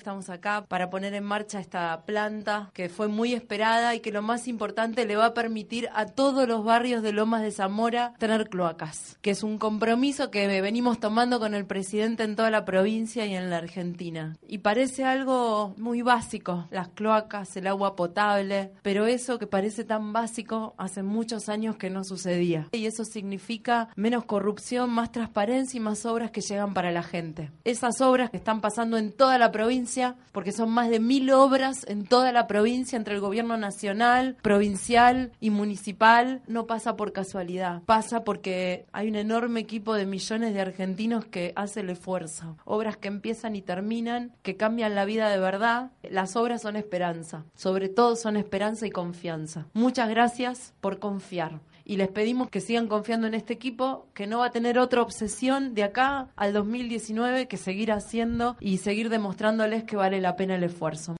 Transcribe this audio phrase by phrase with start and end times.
[0.00, 4.22] estamos acá para poner en marcha esta planta que fue muy esperada y que lo
[4.22, 8.48] más importante le va a permitir a todos los barrios de Lomas de Zamora tener
[8.48, 13.26] cloacas, que es un compromiso que venimos tomando con el presidente en toda la provincia
[13.26, 14.38] y en la Argentina.
[14.48, 20.14] Y parece algo muy básico, las cloacas, el agua potable, pero eso que parece tan
[20.14, 22.68] básico hace muchos años que no sucedía.
[22.72, 27.50] Y eso significa menos corrupción, más transparencia y más obras que llegan para la gente.
[27.64, 29.89] Esas obras que están pasando en toda la provincia,
[30.32, 35.32] porque son más de mil obras en toda la provincia entre el gobierno nacional, provincial
[35.40, 40.60] y municipal, no pasa por casualidad, pasa porque hay un enorme equipo de millones de
[40.60, 42.56] argentinos que hace el esfuerzo.
[42.64, 45.90] Obras que empiezan y terminan, que cambian la vida de verdad.
[46.10, 49.66] Las obras son esperanza, sobre todo son esperanza y confianza.
[49.74, 51.60] Muchas gracias por confiar
[51.90, 55.02] y les pedimos que sigan confiando en este equipo, que no va a tener otra
[55.02, 60.54] obsesión de acá al 2019 que seguir haciendo y seguir demostrándoles que vale la pena
[60.54, 61.08] el esfuerzo.